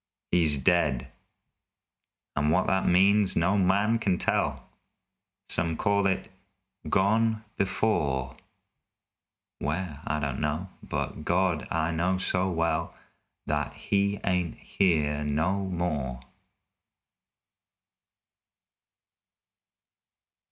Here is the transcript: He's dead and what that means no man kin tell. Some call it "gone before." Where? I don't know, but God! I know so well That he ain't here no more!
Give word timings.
He's 0.31 0.57
dead 0.57 1.09
and 2.35 2.49
what 2.51 2.65
that 2.65 2.87
means 2.87 3.35
no 3.35 3.55
man 3.55 3.99
kin 3.99 4.17
tell. 4.17 4.67
Some 5.47 5.77
call 5.77 6.07
it 6.07 6.27
"gone 6.89 7.43
before." 7.55 8.35
Where? 9.59 10.01
I 10.07 10.19
don't 10.19 10.39
know, 10.39 10.69
but 10.81 11.23
God! 11.23 11.67
I 11.69 11.91
know 11.91 12.17
so 12.17 12.49
well 12.49 12.97
That 13.45 13.73
he 13.75 14.19
ain't 14.23 14.55
here 14.55 15.23
no 15.23 15.65
more! 15.65 16.19